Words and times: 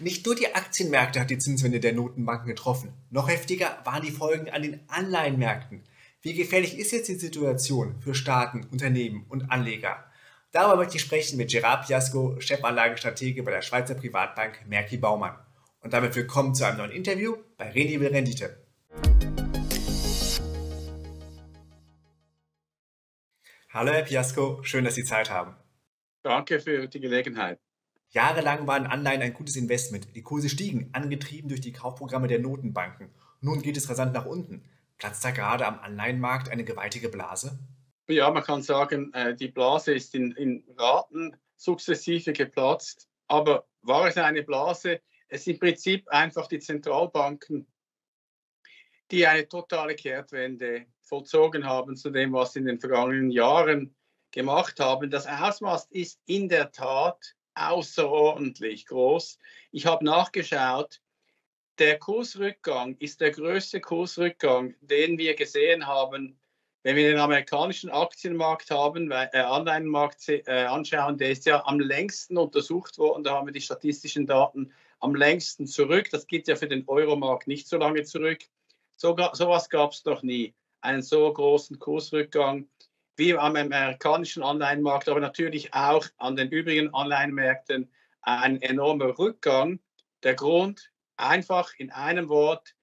Nicht 0.00 0.26
nur 0.26 0.36
die 0.36 0.54
Aktienmärkte 0.54 1.18
hat 1.18 1.30
die 1.30 1.38
Zinswende 1.38 1.80
der 1.80 1.92
Notenbanken 1.92 2.46
getroffen. 2.46 2.92
Noch 3.10 3.28
heftiger 3.28 3.78
waren 3.84 4.04
die 4.04 4.12
Folgen 4.12 4.48
an 4.48 4.62
den 4.62 4.80
Anleihenmärkten. 4.88 5.82
Wie 6.22 6.34
gefährlich 6.34 6.78
ist 6.78 6.92
jetzt 6.92 7.08
die 7.08 7.16
Situation 7.16 8.00
für 8.00 8.14
Staaten, 8.14 8.64
Unternehmen 8.70 9.26
und 9.28 9.50
Anleger? 9.50 10.04
Darüber 10.52 10.76
möchte 10.76 10.98
ich 10.98 11.02
sprechen 11.02 11.36
mit 11.36 11.50
Gerard 11.50 11.86
Piasco, 11.86 12.36
Chefanlagestratege 12.38 13.42
bei 13.42 13.50
der 13.50 13.62
Schweizer 13.62 13.96
Privatbank 13.96 14.64
Merki 14.68 14.98
Baumann. 14.98 15.36
Und 15.80 15.92
damit 15.92 16.14
willkommen 16.14 16.54
zu 16.54 16.64
einem 16.64 16.78
neuen 16.78 16.92
Interview 16.92 17.36
bei 17.56 17.70
Renewable 17.70 18.12
Rendite. 18.12 18.64
Hallo 23.70 23.92
Herr 23.92 24.02
Piasco, 24.02 24.62
schön, 24.62 24.84
dass 24.84 24.94
Sie 24.94 25.04
Zeit 25.04 25.28
haben. 25.28 25.56
Danke 26.22 26.60
für 26.60 26.86
die 26.86 27.00
Gelegenheit. 27.00 27.58
Jahrelang 28.10 28.66
waren 28.66 28.86
Anleihen 28.86 29.20
ein 29.20 29.34
gutes 29.34 29.56
Investment. 29.56 30.14
Die 30.16 30.22
Kurse 30.22 30.48
stiegen, 30.48 30.88
angetrieben 30.92 31.48
durch 31.48 31.60
die 31.60 31.72
Kaufprogramme 31.72 32.26
der 32.26 32.38
Notenbanken. 32.38 33.10
Nun 33.40 33.60
geht 33.60 33.76
es 33.76 33.88
rasant 33.90 34.14
nach 34.14 34.24
unten. 34.24 34.64
Platzt 34.96 35.24
da 35.24 35.30
gerade 35.30 35.66
am 35.66 35.78
Anleihenmarkt 35.78 36.48
eine 36.48 36.64
gewaltige 36.64 37.08
Blase? 37.08 37.58
Ja, 38.08 38.30
man 38.30 38.42
kann 38.42 38.62
sagen, 38.62 39.12
äh, 39.12 39.34
die 39.34 39.48
Blase 39.48 39.92
ist 39.92 40.14
in, 40.14 40.32
in 40.32 40.64
Raten 40.76 41.36
sukzessive 41.56 42.32
geplatzt. 42.32 43.08
Aber 43.26 43.66
war 43.82 44.08
es 44.08 44.16
eine 44.16 44.42
Blase? 44.42 45.00
Es 45.28 45.44
sind 45.44 45.54
im 45.54 45.60
Prinzip 45.60 46.08
einfach 46.08 46.46
die 46.46 46.58
Zentralbanken, 46.58 47.66
die 49.10 49.26
eine 49.26 49.46
totale 49.46 49.94
Kehrtwende 49.94 50.86
vollzogen 51.02 51.66
haben 51.66 51.96
zu 51.96 52.10
dem, 52.10 52.32
was 52.32 52.54
sie 52.54 52.60
in 52.60 52.66
den 52.66 52.80
vergangenen 52.80 53.30
Jahren 53.30 53.94
gemacht 54.30 54.80
haben. 54.80 55.10
Das 55.10 55.26
Ausmaß 55.26 55.86
ist 55.90 56.20
in 56.24 56.48
der 56.48 56.72
Tat 56.72 57.34
außerordentlich 57.58 58.86
groß. 58.86 59.38
Ich 59.70 59.86
habe 59.86 60.04
nachgeschaut, 60.04 61.00
der 61.78 61.98
Kursrückgang 61.98 62.96
ist 62.98 63.20
der 63.20 63.30
größte 63.30 63.80
Kursrückgang, 63.80 64.74
den 64.80 65.18
wir 65.18 65.34
gesehen 65.34 65.86
haben, 65.86 66.38
wenn 66.82 66.96
wir 66.96 67.10
den 67.10 67.18
amerikanischen 67.18 67.90
Aktienmarkt 67.90 68.70
haben, 68.70 69.10
äh, 69.10 69.28
Anleihenmarkt 69.34 70.28
äh, 70.28 70.42
anschauen, 70.46 71.18
der 71.18 71.30
ist 71.30 71.44
ja 71.46 71.64
am 71.66 71.80
längsten 71.80 72.36
untersucht 72.36 72.98
worden. 72.98 73.24
Da 73.24 73.34
haben 73.34 73.46
wir 73.46 73.52
die 73.52 73.60
statistischen 73.60 74.26
Daten 74.26 74.72
am 75.00 75.14
längsten 75.14 75.66
zurück. 75.66 76.08
Das 76.10 76.26
geht 76.26 76.48
ja 76.48 76.56
für 76.56 76.68
den 76.68 76.84
Euromarkt 76.86 77.46
nicht 77.46 77.68
so 77.68 77.76
lange 77.76 78.04
zurück. 78.04 78.40
So, 78.96 79.16
sowas 79.32 79.68
gab 79.70 79.92
es 79.92 80.04
noch 80.04 80.22
nie. 80.22 80.54
Einen 80.80 81.02
so 81.02 81.32
großen 81.32 81.78
Kursrückgang 81.78 82.68
wie 83.18 83.36
am 83.36 83.56
amerikanischen 83.56 84.44
Anleihenmarkt, 84.44 85.08
aber 85.08 85.20
natürlich 85.20 85.74
auch 85.74 86.06
an 86.18 86.36
den 86.36 86.50
übrigen 86.50 86.94
Anleihenmärkten 86.94 87.90
ein 88.22 88.62
enormer 88.62 89.18
Rückgang. 89.18 89.80
Der 90.22 90.34
Grund 90.34 90.92
einfach 91.16 91.74
in 91.78 91.90
einem 91.90 92.28
Wort 92.28 92.76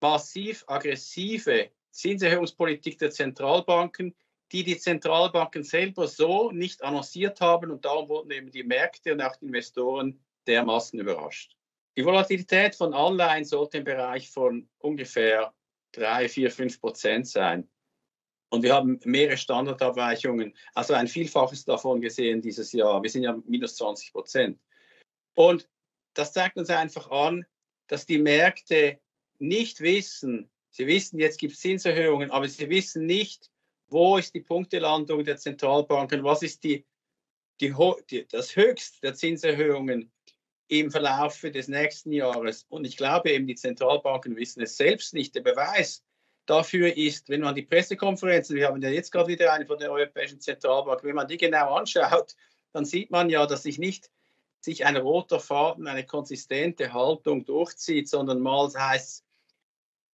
massiv 0.00 0.64
aggressive 0.68 1.70
Zinserhöhungspolitik 1.90 2.98
der 2.98 3.10
Zentralbanken, 3.10 4.14
die 4.52 4.62
die 4.62 4.78
Zentralbanken 4.78 5.64
selber 5.64 6.06
so 6.06 6.52
nicht 6.52 6.82
annonciert 6.82 7.40
haben 7.40 7.72
und 7.72 7.84
darum 7.84 8.08
wurden 8.08 8.30
eben 8.30 8.50
die 8.50 8.62
Märkte 8.62 9.12
und 9.12 9.20
auch 9.20 9.36
die 9.36 9.46
Investoren 9.46 10.20
dermaßen 10.46 10.98
überrascht. 11.00 11.56
Die 11.96 12.04
Volatilität 12.04 12.76
von 12.76 12.94
Anleihen 12.94 13.44
sollte 13.44 13.78
im 13.78 13.84
Bereich 13.84 14.30
von 14.30 14.68
ungefähr 14.78 15.52
3, 15.92 16.28
4, 16.28 16.50
5 16.50 16.80
Prozent 16.80 17.26
sein. 17.26 17.68
Und 18.50 18.64
wir 18.64 18.74
haben 18.74 18.98
mehrere 19.04 19.36
Standardabweichungen, 19.36 20.54
also 20.74 20.94
ein 20.94 21.06
Vielfaches 21.06 21.64
davon 21.64 22.00
gesehen 22.00 22.42
dieses 22.42 22.72
Jahr. 22.72 23.00
Wir 23.02 23.08
sind 23.08 23.22
ja 23.22 23.40
minus 23.46 23.76
20 23.76 24.12
Prozent. 24.12 24.60
Und 25.34 25.68
das 26.14 26.32
zeigt 26.32 26.56
uns 26.56 26.68
einfach 26.68 27.10
an, 27.10 27.46
dass 27.86 28.06
die 28.06 28.18
Märkte 28.18 28.98
nicht 29.38 29.80
wissen, 29.80 30.50
sie 30.70 30.86
wissen, 30.86 31.18
jetzt 31.20 31.38
gibt 31.38 31.54
es 31.54 31.60
Zinserhöhungen, 31.60 32.30
aber 32.32 32.48
sie 32.48 32.68
wissen 32.68 33.06
nicht, 33.06 33.50
wo 33.88 34.16
ist 34.18 34.34
die 34.34 34.40
Punktelandung 34.40 35.24
der 35.24 35.36
Zentralbanken, 35.36 36.24
was 36.24 36.42
ist 36.42 36.64
die, 36.64 36.84
die, 37.60 37.74
die, 38.10 38.26
das 38.28 38.54
Höchst 38.56 39.02
der 39.02 39.14
Zinserhöhungen 39.14 40.12
im 40.68 40.90
Verlauf 40.90 41.40
des 41.40 41.68
nächsten 41.68 42.12
Jahres. 42.12 42.64
Und 42.68 42.84
ich 42.84 42.96
glaube 42.96 43.30
eben, 43.30 43.46
die 43.46 43.56
Zentralbanken 43.56 44.36
wissen 44.36 44.62
es 44.62 44.76
selbst 44.76 45.14
nicht. 45.14 45.34
Der 45.34 45.42
Beweis 45.42 46.04
dafür 46.50 46.96
ist, 46.96 47.28
wenn 47.28 47.42
man 47.42 47.54
die 47.54 47.62
Pressekonferenzen, 47.62 48.56
wir 48.56 48.66
haben 48.66 48.82
ja 48.82 48.88
jetzt 48.88 49.12
gerade 49.12 49.28
wieder 49.28 49.52
eine 49.52 49.66
von 49.66 49.78
der 49.78 49.92
Europäischen 49.92 50.40
Zentralbank, 50.40 51.04
wenn 51.04 51.14
man 51.14 51.28
die 51.28 51.36
genau 51.36 51.76
anschaut, 51.76 52.34
dann 52.72 52.84
sieht 52.84 53.10
man 53.10 53.30
ja, 53.30 53.46
dass 53.46 53.62
sich 53.62 53.78
nicht 53.78 54.10
sich 54.60 54.84
ein 54.84 54.96
roter 54.96 55.40
Faden, 55.40 55.86
eine 55.86 56.04
konsistente 56.04 56.92
Haltung 56.92 57.44
durchzieht, 57.44 58.08
sondern 58.08 58.40
mal 58.40 58.68
heißt, 58.76 59.24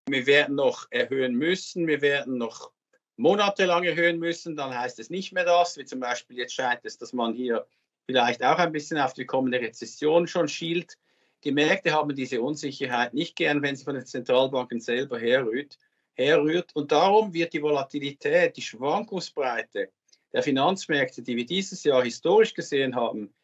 wir 0.07 0.27
werden 0.27 0.57
noch 0.57 0.87
erhöhen 0.91 1.35
müssen, 1.37 1.87
wir 1.87 2.03
werden 2.03 2.37
noch 2.37 2.73
monatelang 3.17 3.85
erhöhen 3.85 4.19
müssen, 4.19 4.57
dann 4.57 4.77
heißt 4.77 4.99
es 4.99 5.09
nicht 5.09 5.33
mehr 5.33 5.45
das, 5.45 5.79
wie 5.79 5.85
zum 5.85 6.01
Beispiel 6.01 6.37
jetzt 6.37 6.53
scheint 6.53 6.81
es, 6.85 6.99
dass 6.99 7.13
man 7.13 7.33
hier 7.33 7.65
vielleicht 8.07 8.43
auch 8.45 8.59
ein 8.59 8.73
bisschen 8.73 8.99
auf 8.99 9.15
die 9.15 9.25
kommende 9.25 9.61
Rezession 9.61 10.27
schon 10.27 10.49
schielt. 10.49 10.99
Die 11.45 11.53
Märkte 11.53 11.93
haben 11.93 12.15
diese 12.15 12.43
Unsicherheit 12.43 13.15
nicht 13.15 13.37
gern, 13.37 13.63
wenn 13.63 13.77
sie 13.77 13.85
von 13.85 13.95
den 13.95 14.05
Zentralbanken 14.05 14.81
selber 14.81 15.19
herrührt 15.19 15.79
herrührt. 16.15 16.75
Und 16.75 16.93
darum 16.93 17.33
wird 17.33 17.53
die 17.53 17.63
Volatilität, 17.63 18.57
die 18.57 18.63
Schwankungsbreite 18.63 19.91
der 20.33 20.43
Finanzmärkte, 20.43 21.23
die 21.23 21.37
wir 21.37 21.47
dieses 21.47 21.85
Jahr 21.85 22.03
historisch 22.03 22.55
gesehen 22.55 22.95
haben, 22.97 23.35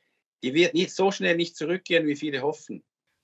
die 0.42 0.54
wird 0.54 0.74
nicht 0.74 0.92
so 0.92 1.10
schnell 1.10 1.36
nicht 1.36 1.56
zurückgehen, 1.56 2.06
wie 2.06 2.16
viele 2.16 2.42
hoffen. 2.42 2.82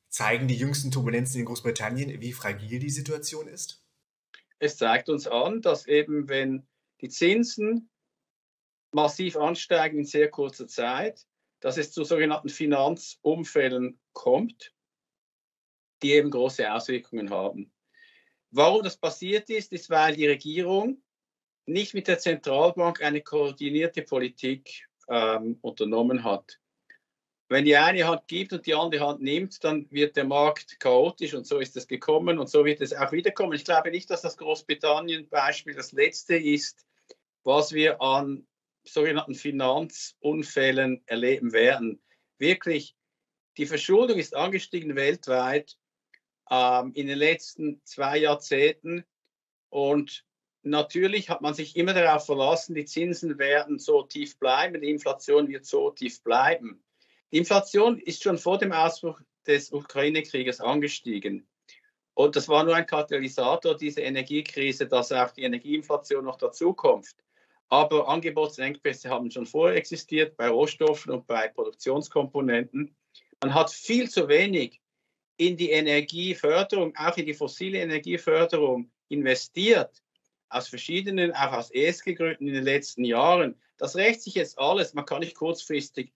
Zeigen 0.09 0.49
die 0.49 0.57
jüngsten 0.57 0.91
Turbulenzen 0.91 1.41
in 1.41 1.47
Großbritannien, 1.47 2.21
wie 2.21 2.33
fragil 2.33 2.79
die 2.79 2.91
Situation 2.91 3.49
ist? 3.49 3.83
Es 4.59 4.77
zeigt 4.77 5.09
uns 5.09 5.27
an, 5.27 5.61
dass 5.63 5.87
eben 5.87 6.29
wenn 6.29 6.67
die 7.01 7.09
Zinsen 7.09 7.91
massiv 8.93 9.37
ansteigen 9.37 9.99
in 9.99 10.05
sehr 10.05 10.31
kurzer 10.31 10.67
Zeit, 10.67 11.27
dass 11.61 11.77
es 11.77 11.93
zu 11.93 12.05
sogenannten 12.05 12.49
Finanzumfällen 12.49 13.99
kommt, 14.13 14.73
die 16.03 16.13
eben 16.13 16.31
große 16.31 16.73
Auswirkungen 16.73 17.31
haben. 17.31 17.73
Warum 18.51 18.83
das 18.83 18.97
passiert 18.97 19.51
ist, 19.51 19.73
ist, 19.73 19.91
weil 19.91 20.17
die 20.17 20.27
Regierung 20.27 21.03
nicht 21.67 21.95
mit 21.95 22.09
der 22.09 22.19
Zentralbank 22.19 23.03
eine 23.03 23.21
koordinierte 23.21 24.03
Politik 24.03 24.89
ähm, 25.09 25.59
unternommen 25.61 26.25
hat. 26.25 26.59
Wenn 27.49 27.65
die 27.65 27.77
eine 27.77 28.07
Hand 28.07 28.27
gibt 28.27 28.53
und 28.53 28.67
die 28.67 28.75
andere 28.75 29.07
Hand 29.07 29.23
nimmt, 29.23 29.63
dann 29.63 29.89
wird 29.91 30.17
der 30.17 30.25
Markt 30.25 30.81
chaotisch 30.81 31.35
und 31.35 31.47
so 31.47 31.59
ist 31.59 31.77
es 31.77 31.87
gekommen 31.87 32.39
und 32.39 32.49
so 32.49 32.65
wird 32.65 32.81
es 32.81 32.93
auch 32.93 33.13
wiederkommen. 33.13 33.53
Ich 33.53 33.65
glaube 33.65 33.91
nicht, 33.91 34.11
dass 34.11 34.23
das 34.23 34.37
Großbritannien-Beispiel 34.37 35.75
das 35.75 35.93
letzte 35.93 36.37
ist, 36.37 36.85
was 37.45 37.73
wir 37.73 38.01
an 38.03 38.47
sogenannten 38.85 39.35
Finanzunfällen 39.35 41.03
erleben 41.07 41.53
werden. 41.53 42.03
Wirklich, 42.39 42.97
die 43.59 43.67
Verschuldung 43.67 44.19
ist 44.19 44.35
angestiegen 44.35 44.97
weltweit 44.97 45.77
ähm, 46.51 46.93
in 46.95 47.07
den 47.07 47.19
letzten 47.19 47.81
zwei 47.85 48.19
Jahrzehnten. 48.19 49.05
Und 49.69 50.25
natürlich 50.63 51.31
hat 51.31 51.43
man 51.43 51.55
sich 51.55 51.77
immer 51.77 51.95
darauf 51.95 52.27
verlassen, 52.27 52.75
die 52.75 52.85
Zinsen 52.85 53.39
werden 53.39 53.79
so 53.79 54.03
tief 54.03 54.39
bleiben, 54.39 54.81
die 54.81 54.91
Inflation 54.91 55.49
wird 55.49 55.65
so 55.65 55.91
tief 55.91 56.23
bleiben. 56.23 56.83
Die 57.33 57.39
Inflation 57.39 57.99
ist 57.99 58.23
schon 58.23 58.39
vor 58.39 58.59
dem 58.59 58.73
Ausbruch 58.73 59.21
des 59.47 59.73
Ukraine-Krieges 59.73 60.61
angestiegen. 60.61 61.47
Und 62.15 62.35
das 62.35 62.49
war 62.49 62.65
nur 62.65 62.75
ein 62.75 62.87
Katalysator, 62.87 63.77
diese 63.77 64.01
Energiekrise, 64.01 64.87
dass 64.87 65.13
auch 65.13 65.33
die 65.33 65.43
Energieinflation 65.43 66.25
noch 66.25 66.39
dazukommt. 66.39 67.15
Aber 67.69 68.09
Angebotsengpässe 68.09 69.11
haben 69.11 69.31
schon 69.31 69.45
vorher 69.45 69.77
existiert 69.77 70.37
bei 70.37 70.49
Rohstoffen 70.49 71.13
und 71.13 71.27
bei 71.27 71.49
Produktionskomponenten. 71.49 72.97
Man 73.43 73.55
hat 73.55 73.71
viel 73.71 74.09
zu 74.09 74.29
wenig 74.29 74.81
in 75.37 75.57
die 75.57 75.71
Energieförderung, 75.71 76.95
auch 76.97 77.17
in 77.17 77.27
die 77.27 77.35
fossile 77.35 77.79
Energieförderung 77.79 78.91
investiert, 79.09 80.03
aus 80.49 80.69
verschiedenen, 80.69 81.33
auch 81.33 81.53
aus 81.53 81.71
ESG-Gründen 81.71 82.47
in 82.47 82.55
den 82.55 82.65
letzten 82.65 83.05
Jahren. 83.05 83.61
Das 83.79 83.97
rächt 83.97 84.23
sich 84.23 84.35
jetzt 84.35 84.59
alles. 84.59 84.95
Man 84.95 85.05
kann 85.05 85.21
nicht 85.21 85.37
kurzfristig 85.37 86.13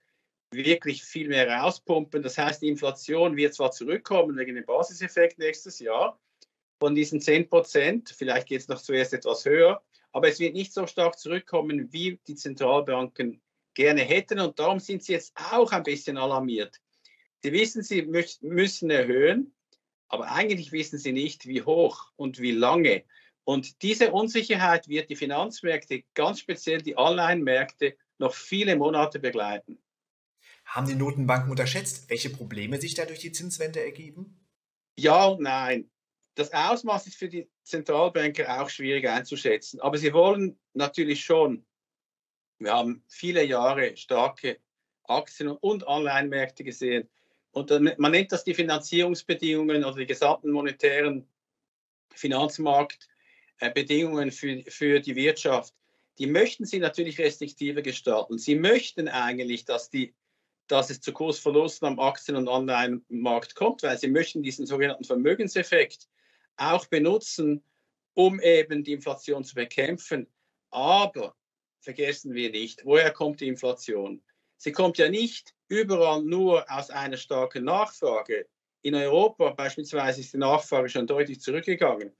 wirklich 0.52 1.02
viel 1.02 1.28
mehr 1.28 1.48
rauspumpen. 1.48 2.22
Das 2.22 2.38
heißt, 2.38 2.62
die 2.62 2.68
Inflation 2.68 3.36
wird 3.36 3.54
zwar 3.54 3.70
zurückkommen 3.70 4.36
wegen 4.36 4.54
dem 4.54 4.64
Basiseffekt 4.64 5.38
nächstes 5.38 5.78
Jahr 5.78 6.18
von 6.80 6.94
diesen 6.94 7.20
10 7.20 7.48
Prozent. 7.48 8.14
Vielleicht 8.16 8.48
geht 8.48 8.60
es 8.60 8.68
noch 8.68 8.80
zuerst 8.80 9.12
etwas 9.12 9.44
höher, 9.44 9.82
aber 10.12 10.28
es 10.28 10.40
wird 10.40 10.54
nicht 10.54 10.72
so 10.72 10.86
stark 10.86 11.18
zurückkommen, 11.18 11.92
wie 11.92 12.18
die 12.26 12.34
Zentralbanken 12.34 13.40
gerne 13.74 14.02
hätten. 14.02 14.40
Und 14.40 14.58
darum 14.58 14.80
sind 14.80 15.04
sie 15.04 15.12
jetzt 15.12 15.34
auch 15.52 15.72
ein 15.72 15.82
bisschen 15.82 16.16
alarmiert. 16.16 16.80
Sie 17.42 17.52
wissen, 17.52 17.82
sie 17.82 18.02
müssen 18.02 18.90
erhöhen, 18.90 19.54
aber 20.08 20.30
eigentlich 20.32 20.72
wissen 20.72 20.98
sie 20.98 21.12
nicht, 21.12 21.46
wie 21.46 21.62
hoch 21.62 22.12
und 22.16 22.40
wie 22.40 22.52
lange. 22.52 23.04
Und 23.44 23.82
diese 23.82 24.12
Unsicherheit 24.12 24.88
wird 24.88 25.08
die 25.08 25.16
Finanzmärkte, 25.16 26.04
ganz 26.14 26.40
speziell 26.40 26.82
die 26.82 26.96
Anleihenmärkte, 26.96 27.96
noch 28.18 28.34
viele 28.34 28.76
Monate 28.76 29.18
begleiten. 29.18 29.82
Haben 30.64 30.86
die 30.86 30.94
Notenbanken 30.94 31.50
unterschätzt, 31.50 32.10
welche 32.10 32.30
Probleme 32.30 32.80
sich 32.80 32.94
da 32.94 33.06
durch 33.06 33.20
die 33.20 33.32
Zinswende 33.32 33.82
ergeben? 33.82 34.46
Ja 34.96 35.24
und 35.26 35.42
nein. 35.42 35.90
Das 36.34 36.52
Ausmaß 36.52 37.06
ist 37.06 37.16
für 37.16 37.28
die 37.28 37.50
Zentralbanker 37.64 38.60
auch 38.60 38.68
schwierig 38.68 39.08
einzuschätzen. 39.08 39.80
Aber 39.80 39.98
sie 39.98 40.12
wollen 40.12 40.60
natürlich 40.74 41.24
schon. 41.24 41.66
Wir 42.58 42.72
haben 42.72 43.02
viele 43.08 43.42
Jahre 43.44 43.96
starke 43.96 44.60
Aktien- 45.04 45.48
und 45.48 45.88
Anleihenmärkte 45.88 46.62
gesehen. 46.62 47.08
Und 47.52 47.98
man 47.98 48.12
nennt 48.12 48.32
das 48.32 48.44
die 48.44 48.54
Finanzierungsbedingungen 48.54 49.84
oder 49.84 49.96
die 49.96 50.06
gesamten 50.06 50.50
monetären 50.50 51.28
Finanzmarktbedingungen 52.14 54.30
für, 54.30 54.62
für 54.68 55.00
die 55.00 55.16
Wirtschaft. 55.16 55.74
Die 56.18 56.26
möchten 56.26 56.64
sie 56.64 56.78
natürlich 56.78 57.18
restriktiver 57.18 57.82
gestalten. 57.82 58.38
Sie 58.38 58.54
möchten 58.54 59.08
eigentlich, 59.08 59.64
dass, 59.64 59.90
die, 59.90 60.14
dass 60.68 60.90
es 60.90 61.00
zu 61.00 61.12
Kursverlusten 61.12 61.88
am 61.88 61.98
Aktien- 61.98 62.36
und 62.36 62.48
Anleihenmarkt 62.48 63.54
kommt, 63.54 63.82
weil 63.82 63.98
sie 63.98 64.08
möchten 64.08 64.42
diesen 64.42 64.66
sogenannten 64.66 65.04
Vermögenseffekt 65.04 66.08
auch 66.56 66.86
benutzen, 66.86 67.62
um 68.14 68.40
eben 68.40 68.84
die 68.84 68.92
Inflation 68.92 69.44
zu 69.44 69.54
bekämpfen. 69.54 70.26
Aber 70.70 71.34
vergessen 71.80 72.34
wir 72.34 72.50
nicht, 72.50 72.84
woher 72.84 73.12
kommt 73.12 73.40
die 73.40 73.48
Inflation? 73.48 74.22
Sie 74.62 74.72
kommt 74.72 74.98
ja 74.98 75.08
nicht 75.08 75.54
überall 75.68 76.22
nur 76.22 76.70
aus 76.70 76.90
einer 76.90 77.16
starken 77.16 77.64
Nachfrage. 77.64 78.46
In 78.82 78.94
Europa 78.94 79.52
beispielsweise 79.52 80.20
ist 80.20 80.34
die 80.34 80.38
Nachfrage 80.38 80.90
schon 80.90 81.06
deutlich 81.06 81.40
zurückgegangen. 81.40 82.12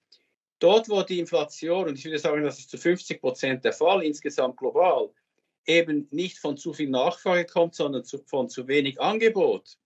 Dort, 0.58 0.88
wo 0.88 1.02
die 1.02 1.18
Inflation, 1.18 1.88
und 1.88 1.98
ich 1.98 2.04
würde 2.06 2.18
sagen, 2.18 2.42
das 2.42 2.58
ist 2.58 2.70
zu 2.70 2.78
50 2.78 3.20
Prozent 3.20 3.62
der 3.66 3.74
Fall 3.74 4.02
insgesamt 4.04 4.56
global, 4.56 5.10
eben 5.66 6.08
nicht 6.12 6.38
von 6.38 6.56
zu 6.56 6.72
viel 6.72 6.88
Nachfrage 6.88 7.44
kommt, 7.44 7.74
sondern 7.74 8.04
zu, 8.04 8.24
von 8.24 8.48
zu 8.48 8.66
wenig 8.66 8.98
Angebot, 8.98 9.76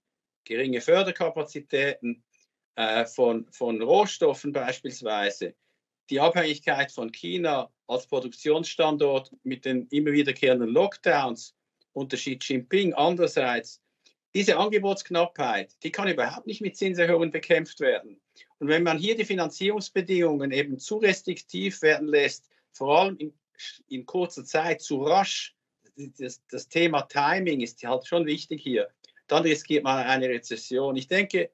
geringe 0.44 0.80
Förderkapazitäten 0.80 2.22
äh, 2.76 3.04
von, 3.04 3.48
von 3.50 3.82
Rohstoffen 3.82 4.52
beispielsweise, 4.52 5.56
die 6.08 6.20
Abhängigkeit 6.20 6.92
von 6.92 7.10
China 7.10 7.72
als 7.88 8.06
Produktionsstandort 8.06 9.32
mit 9.42 9.64
den 9.64 9.88
immer 9.88 10.12
wiederkehrenden 10.12 10.68
Lockdowns 10.68 11.56
unter 11.94 12.16
Xi 12.16 12.38
Jinping. 12.40 12.92
Andererseits, 12.92 13.80
diese 14.34 14.58
Angebotsknappheit, 14.58 15.72
die 15.82 15.90
kann 15.90 16.08
überhaupt 16.08 16.46
nicht 16.46 16.60
mit 16.60 16.76
Zinserhöhungen 16.76 17.30
bekämpft 17.30 17.80
werden. 17.80 18.20
Und 18.58 18.68
wenn 18.68 18.82
man 18.82 18.98
hier 18.98 19.16
die 19.16 19.24
Finanzierungsbedingungen 19.24 20.50
eben 20.50 20.78
zu 20.78 20.98
restriktiv 20.98 21.80
werden 21.82 22.08
lässt, 22.08 22.48
vor 22.72 22.98
allem 22.98 23.16
in, 23.16 23.32
in 23.88 24.04
kurzer 24.04 24.44
Zeit 24.44 24.82
zu 24.82 25.02
rasch, 25.02 25.54
das, 26.18 26.42
das 26.50 26.68
Thema 26.68 27.02
Timing 27.02 27.60
ist 27.60 27.82
halt 27.84 28.06
schon 28.06 28.26
wichtig 28.26 28.62
hier, 28.62 28.88
dann 29.28 29.44
riskiert 29.44 29.84
man 29.84 30.04
eine 30.04 30.28
Rezession. 30.28 30.96
Ich 30.96 31.08
denke, 31.08 31.50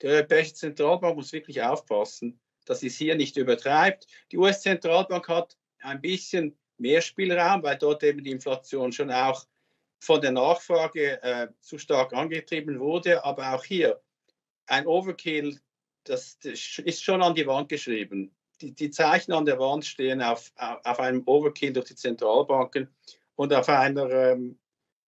die 0.00 0.06
Europäische 0.06 0.54
Zentralbank 0.54 1.16
muss 1.16 1.32
wirklich 1.32 1.62
aufpassen, 1.62 2.40
dass 2.64 2.80
sie 2.80 2.86
es 2.86 2.96
hier 2.96 3.16
nicht 3.16 3.36
übertreibt. 3.36 4.06
Die 4.30 4.38
US-Zentralbank 4.38 5.28
hat 5.28 5.56
ein 5.80 6.00
bisschen 6.00 6.56
mehr 6.78 7.00
Spielraum, 7.00 7.62
weil 7.62 7.76
dort 7.76 8.02
eben 8.02 8.22
die 8.22 8.30
Inflation 8.30 8.92
schon 8.92 9.10
auch 9.10 9.46
von 10.02 10.20
der 10.20 10.32
Nachfrage 10.32 11.22
äh, 11.22 11.46
zu 11.60 11.78
stark 11.78 12.12
angetrieben 12.12 12.80
wurde. 12.80 13.24
Aber 13.24 13.54
auch 13.54 13.64
hier 13.64 14.02
ein 14.66 14.84
Overkill, 14.84 15.60
das, 16.02 16.40
das 16.40 16.80
ist 16.84 17.04
schon 17.04 17.22
an 17.22 17.36
die 17.36 17.46
Wand 17.46 17.68
geschrieben. 17.68 18.34
Die, 18.60 18.72
die 18.74 18.90
Zeichen 18.90 19.32
an 19.32 19.44
der 19.44 19.60
Wand 19.60 19.84
stehen 19.84 20.20
auf, 20.20 20.50
auf 20.56 20.98
einem 20.98 21.22
Overkill 21.26 21.72
durch 21.72 21.86
die 21.86 21.94
Zentralbanken 21.94 22.88
und 23.36 23.54
auf 23.54 23.68
einer 23.68 24.10
ähm, 24.10 24.58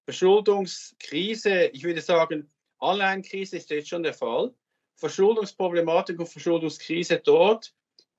Verschuldungskrise. 0.05 1.65
Ich 1.73 1.83
würde 1.83 2.01
sagen, 2.01 2.49
Anleihenkrise 2.79 3.57
ist 3.57 3.71
jetzt 3.71 3.89
schon 3.89 4.05
der 4.05 4.15
Fall. 4.15 4.55
Verschuldungsproblematik 4.95 6.21
und 6.21 6.29
Verschuldungskrise 6.29 7.19
dort, 7.19 7.75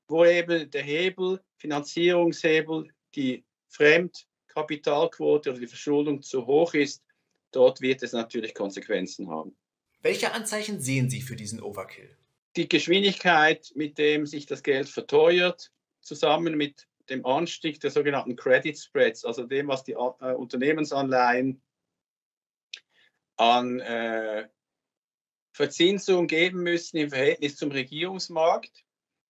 wo 0.10 0.26
eben 0.26 0.70
der 0.70 0.84
Hebel, 0.84 1.42
Finanzierungshebel, 1.56 2.90
die 3.16 3.46
Fremd- 3.70 4.28
Kapitalquote 4.56 5.52
oder 5.52 5.60
die 5.60 5.68
Verschuldung 5.68 6.22
zu 6.22 6.46
hoch 6.46 6.74
ist, 6.74 7.04
dort 7.52 7.82
wird 7.82 8.02
es 8.04 8.14
natürlich 8.14 8.56
Konsequenzen 8.56 9.30
haben. 9.30 9.56
Welche 10.02 10.32
Anzeichen 10.32 10.80
sehen 10.80 11.10
Sie 11.10 11.22
für 11.22 11.36
diesen 11.36 11.62
Overkill? 11.62 12.16
Die 12.56 12.70
Geschwindigkeit, 12.70 13.72
mit 13.76 13.98
dem 13.98 14.26
sich 14.26 14.46
das 14.46 14.64
Geld 14.64 14.88
verteuert, 14.88 15.72
zusammen 16.02 16.56
mit 16.56 16.88
dem 17.10 17.26
Anstieg 17.26 17.80
der 17.82 17.92
sogenannten 17.92 18.36
Credit 18.36 18.78
Spreads, 18.78 19.26
also 19.26 19.44
dem, 19.44 19.68
was 19.68 19.84
die 19.84 19.92
äh, 19.92 19.96
Unternehmensanleihen 19.96 21.62
an 23.36 23.80
äh, 23.82 24.48
Verzinsung 25.52 26.28
geben 26.28 26.64
müssen 26.64 26.98
im 26.98 27.10
Verhältnis 27.10 27.58
zum 27.58 27.72
Regierungsmarkt, 27.72 28.86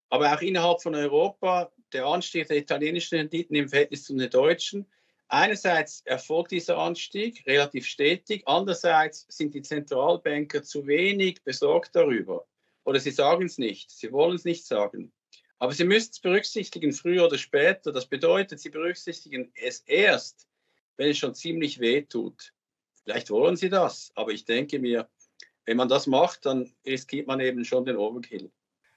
aber 0.09 0.33
auch 0.33 0.41
innerhalb 0.41 0.81
von 0.81 0.95
Europa 0.95 1.71
der 1.93 2.05
Anstieg 2.05 2.47
der 2.47 2.57
italienischen 2.57 3.17
Renditen 3.17 3.55
im 3.55 3.69
Verhältnis 3.69 4.03
zu 4.03 4.15
den 4.15 4.29
deutschen 4.29 4.85
Einerseits 5.27 6.01
erfolgt 6.05 6.51
dieser 6.51 6.77
Anstieg 6.77 7.45
relativ 7.47 7.87
stetig, 7.87 8.43
andererseits 8.45 9.25
sind 9.29 9.53
die 9.53 9.63
Zentralbanker 9.63 10.63
zu 10.63 10.85
wenig 10.85 11.43
besorgt 11.43 11.95
darüber. 11.95 12.45
Oder 12.83 12.99
sie 12.99 13.11
sagen 13.11 13.45
es 13.45 13.57
nicht, 13.57 13.89
sie 13.89 14.11
wollen 14.11 14.35
es 14.35 14.45
nicht 14.45 14.65
sagen. 14.65 15.11
Aber 15.57 15.73
sie 15.73 15.85
müssen 15.85 16.11
es 16.11 16.19
berücksichtigen, 16.19 16.93
früher 16.93 17.25
oder 17.25 17.37
später. 17.37 17.91
Das 17.91 18.05
bedeutet, 18.05 18.59
sie 18.59 18.69
berücksichtigen 18.69 19.51
es 19.55 19.79
erst, 19.79 20.47
wenn 20.97 21.09
es 21.09 21.17
schon 21.17 21.33
ziemlich 21.33 21.79
weh 21.79 22.03
tut. 22.03 22.53
Vielleicht 23.03 23.29
wollen 23.29 23.55
sie 23.55 23.69
das, 23.69 24.11
aber 24.15 24.31
ich 24.31 24.45
denke 24.45 24.79
mir, 24.79 25.09
wenn 25.65 25.77
man 25.77 25.89
das 25.89 26.05
macht, 26.05 26.45
dann 26.45 26.71
riskiert 26.85 27.25
man 27.25 27.39
eben 27.39 27.65
schon 27.65 27.85
den 27.85 27.97
Overkill. 27.97 28.51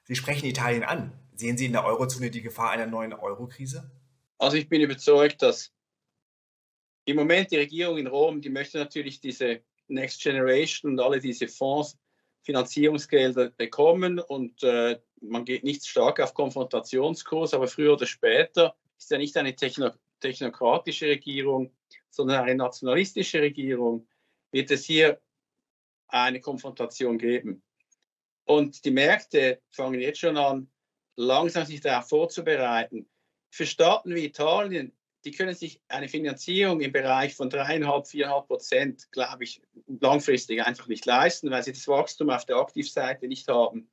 Sie 0.04 0.16
sprechen 0.16 0.46
Italien 0.46 0.84
an. 0.84 1.12
Sehen 1.34 1.56
Sie 1.56 1.66
in 1.66 1.72
der 1.72 1.84
Eurozone 1.84 2.30
die 2.30 2.42
Gefahr 2.42 2.70
einer 2.70 2.86
neuen 2.86 3.12
Eurokrise? 3.12 3.90
Also 4.38 4.56
ich 4.56 4.68
bin 4.68 4.80
überzeugt, 4.80 5.42
dass 5.42 5.72
im 7.08 7.16
Moment 7.16 7.50
die 7.50 7.56
Regierung 7.56 7.96
in 7.96 8.06
Rom, 8.06 8.42
die 8.42 8.50
möchte 8.50 8.76
natürlich 8.76 9.18
diese 9.18 9.62
Next 9.88 10.22
Generation 10.22 10.92
und 10.92 11.00
alle 11.00 11.20
diese 11.20 11.48
Fonds, 11.48 11.96
Finanzierungsgelder 12.42 13.50
bekommen 13.50 14.20
und 14.20 14.62
äh, 14.62 15.00
man 15.20 15.44
geht 15.44 15.64
nicht 15.64 15.86
stark 15.86 16.20
auf 16.20 16.34
Konfrontationskurs, 16.34 17.54
aber 17.54 17.66
früher 17.66 17.94
oder 17.94 18.06
später 18.06 18.76
ist 18.98 19.10
ja 19.10 19.18
nicht 19.18 19.36
eine 19.36 19.56
techno 19.56 19.90
technokratische 20.20 21.06
Regierung, 21.06 21.72
sondern 22.10 22.42
eine 22.42 22.56
nationalistische 22.56 23.40
Regierung, 23.40 24.08
wird 24.50 24.70
es 24.70 24.84
hier 24.84 25.20
eine 26.08 26.40
Konfrontation 26.40 27.18
geben. 27.18 27.62
Und 28.44 28.84
die 28.84 28.90
Märkte 28.90 29.62
fangen 29.70 30.00
jetzt 30.00 30.18
schon 30.18 30.36
an, 30.36 30.68
langsam 31.14 31.64
sich 31.64 31.80
darauf 31.80 32.08
vorzubereiten. 32.08 33.08
Für 33.50 33.66
Staaten 33.66 34.14
wie 34.14 34.24
Italien 34.24 34.97
die 35.24 35.32
können 35.32 35.54
sich 35.54 35.80
eine 35.88 36.08
Finanzierung 36.08 36.80
im 36.80 36.92
Bereich 36.92 37.34
von 37.34 37.50
dreieinhalb, 37.50 38.06
viereinhalb 38.06 38.46
Prozent, 38.46 39.10
glaube 39.10 39.44
ich, 39.44 39.62
langfristig 39.86 40.62
einfach 40.62 40.86
nicht 40.86 41.06
leisten, 41.06 41.50
weil 41.50 41.62
sie 41.62 41.72
das 41.72 41.88
Wachstum 41.88 42.30
auf 42.30 42.46
der 42.46 42.56
Aktivseite 42.56 43.26
nicht 43.26 43.48
haben, 43.48 43.90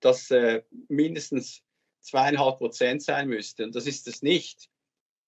das 0.00 0.30
äh, 0.30 0.62
mindestens 0.88 1.62
zweieinhalb 2.00 2.58
Prozent 2.58 3.02
sein 3.02 3.28
müsste. 3.28 3.64
Und 3.64 3.74
das 3.74 3.86
ist 3.86 4.06
es 4.06 4.22
nicht 4.22 4.70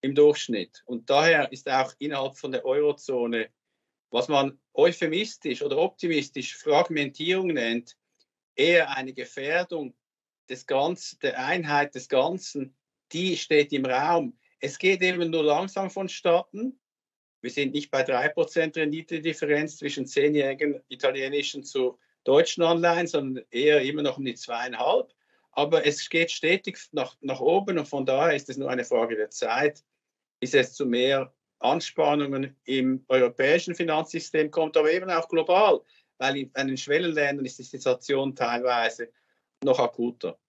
im 0.01 0.15
Durchschnitt. 0.15 0.83
Und 0.85 1.09
daher 1.09 1.51
ist 1.51 1.69
auch 1.69 1.93
innerhalb 1.99 2.37
von 2.37 2.51
der 2.51 2.65
Eurozone, 2.65 3.49
was 4.11 4.27
man 4.27 4.59
euphemistisch 4.73 5.61
oder 5.61 5.77
optimistisch 5.77 6.55
Fragmentierung 6.55 7.47
nennt, 7.47 7.97
eher 8.55 8.95
eine 8.95 9.13
Gefährdung 9.13 9.95
des 10.49 10.65
Ganzen, 10.65 11.19
der 11.19 11.43
Einheit 11.43 11.95
des 11.95 12.07
Ganzen, 12.07 12.77
die 13.11 13.35
steht 13.35 13.73
im 13.73 13.85
Raum. 13.85 14.37
Es 14.65 14.79
geht 14.79 15.03
eben 15.03 15.29
nur 15.29 15.43
langsam 15.43 15.91
vonstatten. 15.91 16.79
Wir 17.41 17.51
sind 17.51 17.73
nicht 17.73 17.91
bei 17.91 18.03
3% 18.03 18.75
Renditedifferenz 18.75 19.77
zwischen 19.77 20.07
zehnjährigen 20.07 20.81
italienischen 20.87 21.63
zu 21.63 21.99
deutschen 22.23 22.63
Anleihen, 22.63 23.05
sondern 23.05 23.45
eher 23.51 23.83
immer 23.83 24.01
noch 24.01 24.17
um 24.17 24.25
die 24.25 24.33
zweieinhalb. 24.33 25.13
Aber 25.51 25.85
es 25.85 26.09
geht 26.09 26.31
stetig 26.31 26.79
nach, 26.93 27.15
nach 27.21 27.41
oben 27.41 27.77
und 27.77 27.87
von 27.87 28.07
daher 28.07 28.35
ist 28.35 28.49
es 28.49 28.57
nur 28.57 28.71
eine 28.71 28.83
Frage 28.83 29.15
der 29.15 29.29
Zeit, 29.29 29.83
bis 30.39 30.55
es 30.55 30.73
zu 30.73 30.87
mehr 30.87 31.31
Anspannungen 31.59 32.55
im 32.63 33.05
europäischen 33.07 33.75
Finanzsystem 33.75 34.49
kommt, 34.49 34.75
aber 34.77 34.91
eben 34.91 35.11
auch 35.11 35.29
global, 35.29 35.81
weil 36.17 36.37
in, 36.37 36.51
in 36.57 36.67
den 36.69 36.77
Schwellenländern 36.77 37.45
ist 37.45 37.59
die 37.59 37.63
Situation 37.63 38.35
teilweise 38.35 39.11
noch 39.63 39.77
akuter. 39.77 40.39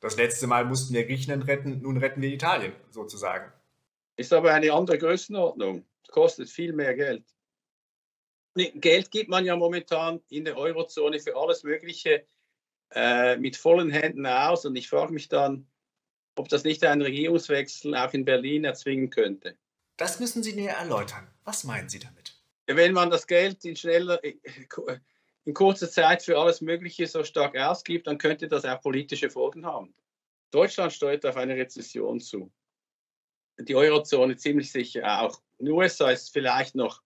Das 0.00 0.16
letzte 0.16 0.46
Mal 0.46 0.64
mussten 0.64 0.94
wir 0.94 1.06
Griechenland 1.06 1.46
retten, 1.46 1.82
nun 1.82 1.96
retten 1.96 2.22
wir 2.22 2.30
Italien 2.30 2.72
sozusagen. 2.90 3.52
Ist 4.16 4.32
aber 4.32 4.52
eine 4.52 4.72
andere 4.72 4.98
Größenordnung. 4.98 5.84
Kostet 6.10 6.48
viel 6.48 6.72
mehr 6.72 6.94
Geld. 6.94 7.24
Geld 8.54 9.10
gibt 9.10 9.28
man 9.28 9.44
ja 9.44 9.56
momentan 9.56 10.20
in 10.30 10.44
der 10.44 10.56
Eurozone 10.56 11.20
für 11.20 11.36
alles 11.36 11.62
Mögliche 11.62 12.24
äh, 12.92 13.36
mit 13.36 13.56
vollen 13.56 13.90
Händen 13.90 14.26
aus. 14.26 14.64
Und 14.64 14.74
ich 14.76 14.88
frage 14.88 15.12
mich 15.12 15.28
dann, 15.28 15.66
ob 16.36 16.48
das 16.48 16.64
nicht 16.64 16.84
einen 16.84 17.02
Regierungswechsel 17.02 17.94
auch 17.94 18.12
in 18.14 18.24
Berlin 18.24 18.64
erzwingen 18.64 19.10
könnte. 19.10 19.56
Das 19.96 20.18
müssen 20.20 20.42
Sie 20.42 20.54
näher 20.54 20.76
erläutern. 20.76 21.28
Was 21.44 21.64
meinen 21.64 21.88
Sie 21.88 21.98
damit? 21.98 22.38
wenn 22.76 22.92
man 22.92 23.10
das 23.10 23.26
Geld 23.26 23.64
in 23.64 23.76
schneller, 23.76 24.20
in 25.48 25.54
kurzer 25.54 25.90
Zeit 25.90 26.22
für 26.22 26.38
alles 26.38 26.60
Mögliche 26.60 27.06
so 27.06 27.24
stark 27.24 27.56
ausgibt, 27.56 28.06
dann 28.06 28.18
könnte 28.18 28.48
das 28.48 28.66
auch 28.66 28.82
politische 28.82 29.30
Folgen 29.30 29.64
haben. 29.64 29.94
Deutschland 30.50 30.92
steuert 30.92 31.24
auf 31.24 31.38
eine 31.38 31.56
Rezession 31.56 32.20
zu. 32.20 32.52
Die 33.58 33.74
Eurozone 33.74 34.36
ziemlich 34.36 34.70
sicher 34.70 35.22
auch. 35.22 35.40
In 35.56 35.64
den 35.64 35.74
USA 35.74 36.10
ist 36.10 36.34
vielleicht 36.34 36.74
noch 36.74 37.02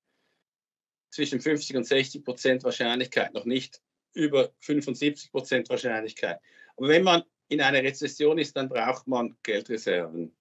zwischen 1.11 1.41
50 1.41 1.77
und 1.77 1.85
60 1.85 2.25
Prozent 2.25 2.65
Wahrscheinlichkeit, 2.65 3.33
noch 3.33 3.45
nicht 3.45 3.81
über 4.13 4.51
75 4.59 5.31
Prozent 5.31 5.71
Wahrscheinlichkeit. 5.71 6.41
Aber 6.77 6.89
wenn 6.89 7.05
man 7.05 7.23
in 7.47 7.61
einer 7.61 7.85
Rezession 7.85 8.39
ist, 8.39 8.57
dann 8.57 8.69
braucht 8.69 9.07
man 9.07 9.37
Geldreserven. 9.45 10.35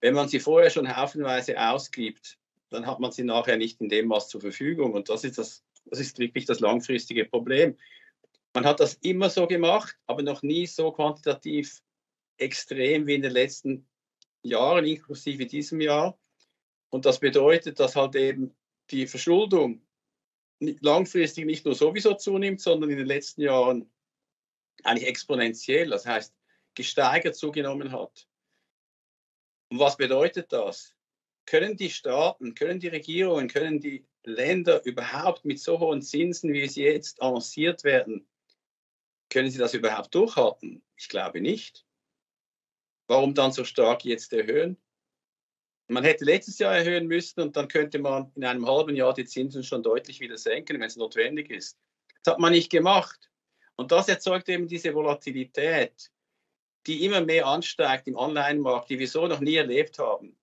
Wenn 0.00 0.14
man 0.14 0.28
sie 0.28 0.38
vorher 0.38 0.70
schon 0.70 0.96
haufenweise 0.96 1.60
ausgibt, 1.60 2.38
dann 2.68 2.86
hat 2.86 3.00
man 3.00 3.10
sie 3.10 3.24
nachher 3.24 3.56
nicht 3.56 3.80
in 3.80 3.88
dem 3.88 4.06
Maß 4.06 4.28
zur 4.28 4.40
Verfügung. 4.40 4.92
Und 4.92 5.08
das 5.08 5.24
ist, 5.24 5.36
das, 5.36 5.64
das 5.90 6.00
ist 6.00 6.18
wirklich 6.18 6.46
das 6.46 6.60
langfristige 6.60 7.24
Problem. 7.24 7.76
Man 8.54 8.64
hat 8.64 8.80
das 8.80 8.94
immer 8.94 9.30
so 9.30 9.46
gemacht, 9.46 9.96
aber 10.06 10.22
noch 10.22 10.42
nie 10.42 10.66
so 10.66 10.90
quantitativ 10.92 11.82
extrem 12.38 13.06
wie 13.06 13.14
in 13.14 13.22
den 13.22 13.32
letzten 13.32 13.88
Jahren, 14.42 14.86
inklusive 14.86 15.46
diesem 15.46 15.80
Jahr. 15.80 16.18
Und 16.88 17.04
das 17.04 17.20
bedeutet, 17.20 17.78
dass 17.78 17.96
halt 17.96 18.16
eben 18.16 18.56
die 18.90 19.06
Verschuldung 19.06 19.86
langfristig 20.58 21.46
nicht 21.46 21.64
nur 21.64 21.74
sowieso 21.74 22.14
zunimmt, 22.14 22.60
sondern 22.60 22.90
in 22.90 22.98
den 22.98 23.06
letzten 23.06 23.42
Jahren 23.42 23.90
eigentlich 24.82 25.08
exponentiell, 25.08 25.90
das 25.90 26.06
heißt 26.06 26.34
gesteigert 26.74 27.36
zugenommen 27.36 27.92
hat. 27.92 28.28
Und 29.70 29.78
was 29.78 29.96
bedeutet 29.96 30.52
das? 30.52 30.94
Können 31.46 31.76
die 31.76 31.90
Staaten, 31.90 32.54
können 32.54 32.80
die 32.80 32.88
Regierungen, 32.88 33.48
können 33.48 33.80
die 33.80 34.06
Länder 34.24 34.84
überhaupt 34.84 35.44
mit 35.44 35.60
so 35.60 35.78
hohen 35.78 36.02
Zinsen, 36.02 36.52
wie 36.52 36.68
sie 36.68 36.82
jetzt 36.82 37.22
avanciert 37.22 37.84
werden, 37.84 38.26
können 39.30 39.50
sie 39.50 39.58
das 39.58 39.74
überhaupt 39.74 40.14
durchhalten? 40.14 40.82
Ich 40.96 41.08
glaube 41.08 41.40
nicht. 41.40 41.86
Warum 43.06 43.34
dann 43.34 43.52
so 43.52 43.64
stark 43.64 44.04
jetzt 44.04 44.32
erhöhen? 44.32 44.76
Man 45.88 46.04
hätte 46.04 46.24
letztes 46.24 46.58
Jahr 46.58 46.76
erhöhen 46.76 47.06
müssen 47.08 47.40
und 47.40 47.56
dann 47.56 47.66
könnte 47.66 47.98
man 47.98 48.30
in 48.36 48.44
einem 48.44 48.66
halben 48.66 48.94
Jahr 48.94 49.12
die 49.12 49.24
Zinsen 49.24 49.64
schon 49.64 49.82
deutlich 49.82 50.20
wieder 50.20 50.38
senken, 50.38 50.78
wenn 50.78 50.86
es 50.86 50.96
notwendig 50.96 51.50
ist. 51.50 51.78
Das 52.22 52.34
hat 52.34 52.40
man 52.40 52.52
nicht 52.52 52.70
gemacht. 52.70 53.30
Und 53.74 53.90
das 53.90 54.08
erzeugt 54.08 54.48
eben 54.48 54.68
diese 54.68 54.94
Volatilität, 54.94 56.12
die 56.86 57.04
immer 57.04 57.22
mehr 57.22 57.46
ansteigt 57.46 58.06
im 58.06 58.16
Online-Markt, 58.16 58.90
die 58.90 58.98
wir 58.98 59.08
so 59.08 59.26
noch 59.26 59.40
nie 59.40 59.56
erlebt 59.56 59.98
haben. 59.98 60.36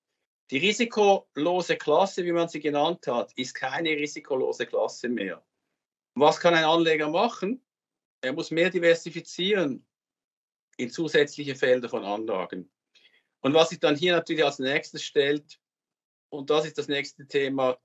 Die 0.50 0.58
risikolose 0.60 1.76
Klasse, 1.76 2.24
wie 2.24 2.32
man 2.32 2.48
sie 2.48 2.62
genannt 2.62 3.06
hat, 3.08 3.34
ist 3.34 3.54
keine 3.54 3.90
risikolose 3.90 4.66
Klasse 4.66 5.10
mehr. 5.10 5.46
Was 6.16 6.40
kann 6.40 6.54
ein 6.54 6.64
Anleger 6.64 7.10
machen? 7.10 7.64
Er 8.22 8.34
muss 8.34 8.50
mehr 8.52 8.70
diversifizieren 8.70 9.86
in 10.78 10.90
zusätzliche 10.90 11.56
Felder 11.56 11.90
von 11.90 12.06
Anlagen. 12.06 12.72
Und 13.42 13.54
was 13.54 13.70
sich 13.70 13.80
dann 13.80 13.96
hier 13.96 14.14
natürlich 14.14 14.44
als 14.44 14.60
nächstes 14.60 15.04
stellt, 15.04 15.60
und 16.30 16.50
das 16.50 16.66
ist 16.66 16.78
das 16.78 16.88
nächste 16.88 17.28
Thema 17.28 17.78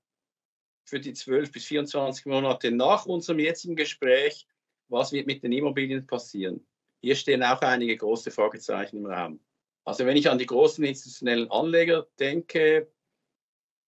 für 0.85 0.99
die 0.99 1.13
12 1.13 1.51
bis 1.51 1.65
24 1.65 2.25
Monate 2.25 2.71
nach 2.71 3.05
unserem 3.05 3.39
jetzigen 3.39 3.75
Gespräch, 3.75 4.47
was 4.87 5.11
wird 5.11 5.27
mit 5.27 5.43
den 5.43 5.51
Immobilien 5.51 6.05
passieren? 6.05 6.65
Hier 7.01 7.15
stehen 7.15 7.43
auch 7.43 7.61
einige 7.61 7.97
große 7.97 8.31
Fragezeichen 8.31 8.97
im 8.97 9.05
Raum. 9.05 9.39
Also 9.85 10.05
wenn 10.05 10.17
ich 10.17 10.29
an 10.29 10.37
die 10.37 10.45
großen 10.45 10.83
institutionellen 10.83 11.51
Anleger 11.51 12.07
denke, 12.19 12.91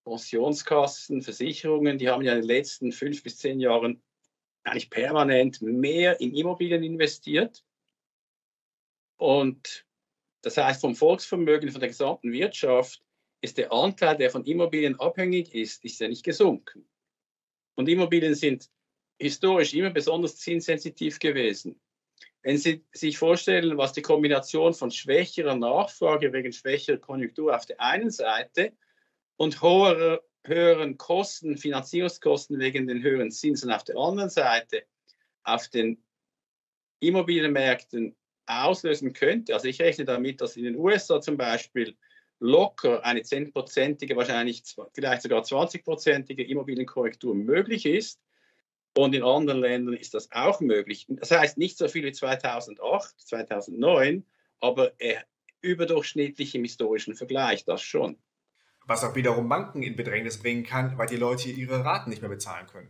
Pensionskassen, 0.04 1.22
Versicherungen, 1.22 1.98
die 1.98 2.08
haben 2.08 2.22
ja 2.22 2.34
in 2.34 2.40
den 2.40 2.46
letzten 2.46 2.92
fünf 2.92 3.22
bis 3.22 3.38
zehn 3.38 3.58
Jahren 3.58 4.02
eigentlich 4.62 4.90
permanent 4.90 5.62
mehr 5.62 6.20
in 6.20 6.34
Immobilien 6.34 6.82
investiert. 6.82 7.64
Und 9.16 9.86
das 10.42 10.56
heißt, 10.56 10.80
vom 10.80 10.94
Volksvermögen, 10.94 11.70
von 11.70 11.80
der 11.80 11.88
gesamten 11.88 12.30
Wirtschaft 12.32 13.02
ist 13.40 13.58
der 13.58 13.72
Anteil, 13.72 14.16
der 14.16 14.30
von 14.30 14.44
Immobilien 14.44 14.98
abhängig 15.00 15.54
ist, 15.54 15.84
ist 15.84 15.98
ja 16.00 16.08
nicht 16.08 16.24
gesunken. 16.24 16.88
Und 17.74 17.88
Immobilien 17.88 18.34
sind 18.34 18.70
historisch 19.18 19.74
immer 19.74 19.90
besonders 19.90 20.36
zinssensitiv 20.36 21.18
gewesen. 21.18 21.80
Wenn 22.46 22.58
Sie 22.58 22.84
sich 22.92 23.18
vorstellen, 23.18 23.76
was 23.76 23.92
die 23.92 24.02
Kombination 24.02 24.72
von 24.72 24.92
schwächerer 24.92 25.56
Nachfrage 25.56 26.32
wegen 26.32 26.52
schwächerer 26.52 26.98
Konjunktur 26.98 27.56
auf 27.56 27.66
der 27.66 27.80
einen 27.80 28.12
Seite 28.12 28.72
und 29.36 29.60
hoher, 29.62 30.22
höheren 30.44 30.96
Kosten, 30.96 31.56
Finanzierungskosten 31.56 32.60
wegen 32.60 32.86
den 32.86 33.02
höheren 33.02 33.32
Zinsen 33.32 33.72
auf 33.72 33.82
der 33.82 33.96
anderen 33.96 34.30
Seite 34.30 34.84
auf 35.42 35.66
den 35.70 36.00
Immobilienmärkten 37.00 38.14
auslösen 38.46 39.12
könnte. 39.12 39.52
Also 39.52 39.66
ich 39.66 39.82
rechne 39.82 40.04
damit, 40.04 40.40
dass 40.40 40.56
in 40.56 40.62
den 40.62 40.76
USA 40.76 41.20
zum 41.20 41.36
Beispiel 41.36 41.96
locker 42.38 43.04
eine 43.04 43.22
10-prozentige, 43.22 44.14
wahrscheinlich 44.14 44.62
vielleicht 44.94 45.22
sogar 45.22 45.42
20-prozentige 45.42 46.44
Immobilienkorrektur 46.44 47.34
möglich 47.34 47.86
ist. 47.86 48.20
Und 48.96 49.14
in 49.14 49.22
anderen 49.22 49.60
Ländern 49.60 49.94
ist 49.94 50.14
das 50.14 50.32
auch 50.32 50.60
möglich. 50.60 51.06
Das 51.08 51.30
heißt 51.30 51.58
nicht 51.58 51.76
so 51.76 51.86
viel 51.86 52.04
wie 52.04 52.12
2008, 52.12 53.20
2009, 53.20 54.24
aber 54.60 54.92
überdurchschnittlich 55.60 56.54
im 56.54 56.64
historischen 56.64 57.14
Vergleich, 57.14 57.64
das 57.64 57.82
schon. 57.82 58.18
Was 58.86 59.04
auch 59.04 59.14
wiederum 59.14 59.48
Banken 59.48 59.82
in 59.82 59.96
Bedrängnis 59.96 60.40
bringen 60.40 60.64
kann, 60.64 60.96
weil 60.96 61.08
die 61.08 61.16
Leute 61.16 61.50
ihre 61.50 61.84
Raten 61.84 62.08
nicht 62.08 62.22
mehr 62.22 62.30
bezahlen 62.30 62.66
können. 62.68 62.88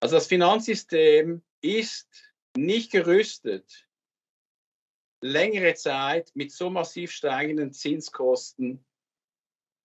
Also 0.00 0.16
das 0.16 0.26
Finanzsystem 0.26 1.42
ist 1.62 2.34
nicht 2.56 2.92
gerüstet 2.92 3.86
längere 5.22 5.74
Zeit 5.74 6.30
mit 6.34 6.52
so 6.52 6.68
massiv 6.68 7.10
steigenden 7.12 7.72
Zinskosten 7.72 8.84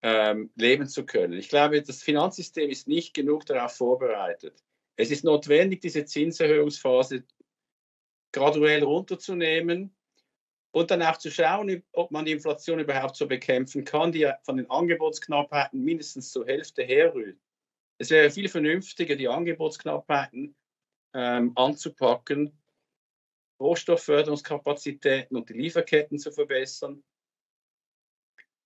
ähm, 0.02 0.50
leben 0.56 0.86
zu 0.86 1.06
können. 1.06 1.34
Ich 1.34 1.48
glaube, 1.48 1.80
das 1.80 2.02
Finanzsystem 2.02 2.68
ist 2.68 2.88
nicht 2.88 3.14
genug 3.14 3.46
darauf 3.46 3.76
vorbereitet. 3.76 4.62
Es 4.96 5.10
ist 5.10 5.24
notwendig, 5.24 5.80
diese 5.80 6.04
Zinserhöhungsphase 6.04 7.24
graduell 8.32 8.82
runterzunehmen 8.82 9.94
und 10.70 10.90
dann 10.90 11.02
auch 11.02 11.18
zu 11.18 11.30
schauen, 11.30 11.82
ob 11.92 12.10
man 12.10 12.24
die 12.24 12.32
Inflation 12.32 12.78
überhaupt 12.78 13.16
so 13.16 13.26
bekämpfen 13.26 13.84
kann, 13.84 14.12
die 14.12 14.30
von 14.42 14.56
den 14.56 14.70
Angebotsknappheiten 14.70 15.82
mindestens 15.82 16.30
zur 16.30 16.46
Hälfte 16.46 16.82
herrührt. 16.82 17.38
Es 17.98 18.10
wäre 18.10 18.30
viel 18.30 18.48
vernünftiger, 18.48 19.16
die 19.16 19.28
Angebotsknappheiten 19.28 20.56
ähm, 21.14 21.52
anzupacken 21.56 22.58
Rohstoffförderungskapazitäten 23.60 25.36
und 25.36 25.48
die 25.48 25.54
Lieferketten 25.54 26.18
zu 26.18 26.32
verbessern. 26.32 27.02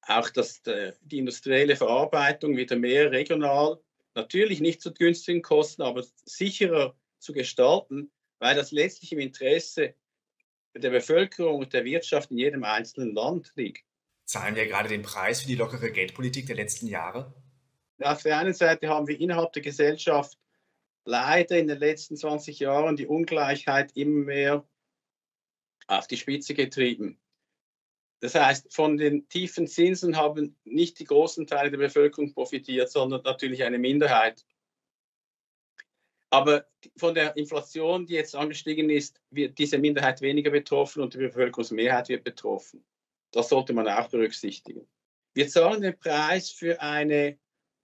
Auch 0.03 0.31
dass 0.31 0.63
die 0.63 1.19
industrielle 1.19 1.77
Verarbeitung 1.77 2.57
wieder 2.57 2.77
mehr 2.77 3.11
regional, 3.11 3.83
natürlich 4.17 4.61
nicht 4.61 4.81
zu 4.81 4.93
günstigen 4.93 5.43
Kosten, 5.43 5.83
aber 5.83 6.05
sicherer 6.25 6.97
zu 7.19 7.33
gestalten, 7.33 8.11
weil 8.39 8.57
das 8.57 8.73
letztlich 8.73 9.13
im 9.13 9.21
Interesse 9.21 9.95
der 10.75 10.91
Bevölkerung 10.91 11.61
und 11.61 11.73
der 11.73 11.85
Wirtschaft 11.85 12.31
in 12.31 12.39
jedem 12.39 12.65
einzelnen 12.65 13.15
Land 13.15 13.53
liegt. 13.55 13.85
Zahlen 14.25 14.57
wir 14.57 14.67
gerade 14.67 14.89
den 14.89 15.03
Preis 15.03 15.43
für 15.43 15.49
die 15.49 15.55
lockere 15.55 15.93
Geldpolitik 15.93 16.47
der 16.47 16.57
letzten 16.57 16.89
Jahre? 16.89 17.33
Auf 18.01 18.23
der 18.23 18.39
einen 18.39 18.53
Seite 18.53 18.89
haben 18.89 19.07
wir 19.07 19.19
innerhalb 19.19 19.53
der 19.53 19.63
Gesellschaft 19.63 20.37
leider 21.05 21.57
in 21.57 21.69
den 21.69 21.79
letzten 21.79 22.17
20 22.17 22.59
Jahren 22.59 22.97
die 22.97 23.07
Ungleichheit 23.07 23.93
immer 23.97 24.25
mehr 24.25 24.69
auf 25.87 26.07
die 26.09 26.17
Spitze 26.17 26.55
getrieben. 26.55 27.19
Das 28.21 28.35
heißt, 28.35 28.73
von 28.75 28.97
den 28.97 29.29
tiefen 29.29 29.67
Zinsen 29.67 30.17
haben 30.17 30.59
nicht 30.65 30.99
die 30.99 31.05
großen 31.05 31.47
Teile 31.47 31.71
der 31.71 31.79
Bevölkerung 31.79 32.33
profitiert, 32.33 32.91
sondern 32.91 33.23
natürlich 33.23 33.63
eine 33.63 33.79
Minderheit. 33.79 34.45
Aber 36.31 36.67
von 36.97 37.15
der 37.15 37.37
Inflation, 37.37 38.07
die 38.07 38.15
jetzt 38.15 38.35
angestiegen 38.35 38.91
ist, 38.91 39.21
wird 39.31 39.59
diese 39.59 39.79
Minderheit 39.79 40.21
weniger 40.23 40.51
betroffen 40.51 41.03
und 41.03 41.15
die 41.15 41.19
Bevölkerungsmehrheit 41.19 42.09
wird 42.09 42.25
betroffen. 42.25 42.85
Das 43.33 43.49
sollte 43.49 43.73
man 43.73 43.89
auch 43.89 44.09
berücksichtigen. 44.09 44.89
Wir 45.35 45.49
zahlen 45.49 45.83
den 45.83 45.99
Preis 45.99 46.51
für 46.51 46.81
eine 46.81 47.39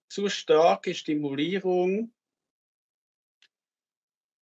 zu 0.08 0.28
starke 0.28 0.94
Stimulierung 0.94 2.12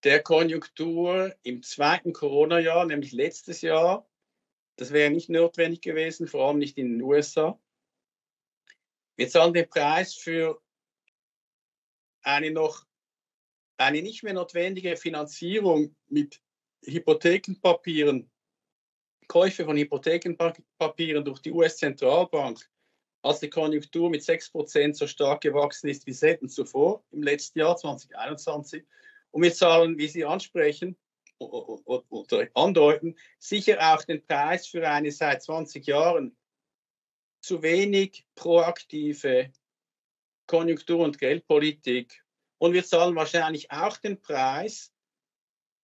der 0.03 0.23
Konjunktur 0.23 1.35
im 1.43 1.63
zweiten 1.63 2.13
Corona-Jahr, 2.13 2.87
nämlich 2.87 3.13
letztes 3.13 3.61
Jahr. 3.61 4.10
Das 4.81 4.93
wäre 4.93 5.11
nicht 5.11 5.29
notwendig 5.29 5.83
gewesen, 5.83 6.27
vor 6.27 6.49
allem 6.49 6.59
nicht 6.59 6.79
in 6.79 6.93
den 6.93 7.03
USA. 7.03 7.61
Wir 9.15 9.29
zahlen 9.29 9.53
den 9.53 9.69
Preis 9.69 10.15
für 10.15 10.59
eine 12.23 12.51
noch 12.51 12.87
eine 13.77 14.01
nicht 14.01 14.23
mehr 14.23 14.33
notwendige 14.33 14.97
Finanzierung 14.97 15.95
mit 16.09 16.41
Hypothekenpapieren, 16.83 18.31
Käufe 19.29 19.67
von 19.67 19.77
Hypothekenpapieren 19.77 21.27
durch 21.27 21.41
die 21.41 21.53
US-Zentralbank, 21.53 22.67
als 23.21 23.41
die 23.41 23.51
Konjunktur 23.51 24.09
mit 24.09 24.23
6% 24.23 24.95
so 24.95 25.07
stark 25.07 25.43
gewachsen 25.43 25.91
ist 25.91 26.07
wie 26.07 26.15
selten 26.15 26.49
zuvor 26.49 27.05
im 27.11 27.23
letzten 27.23 27.59
Jahr 27.59 27.77
2021. 27.77 28.83
Und 29.31 29.43
wir 29.43 29.53
zahlen, 29.53 29.99
wie 29.99 30.09
Sie 30.09 30.25
ansprechen 30.25 30.97
oder 31.41 32.49
andeuten, 32.55 33.17
sicher 33.39 33.79
auch 33.95 34.05
den 34.05 34.25
Preis 34.25 34.67
für 34.67 34.89
eine 34.89 35.11
seit 35.11 35.43
20 35.43 35.87
Jahren 35.87 36.37
zu 37.41 37.63
wenig 37.63 38.27
proaktive 38.35 39.51
Konjunktur- 40.47 41.05
und 41.05 41.19
Geldpolitik. 41.19 42.23
Und 42.59 42.75
wir 42.75 42.85
zahlen 42.85 43.17
wahrscheinlich 43.17 43.71
auch 43.71 43.97
den 43.97 44.21
Preis 44.21 44.93